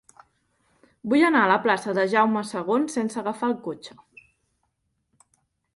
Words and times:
Vull 1.13 1.25
anar 1.27 1.43
a 1.47 1.51
la 1.51 1.57
plaça 1.65 1.93
de 1.99 2.07
Jaume 2.15 2.43
II 2.49 2.89
sense 2.95 3.21
agafar 3.25 3.53
el 3.53 3.55
cotxe. 3.69 3.99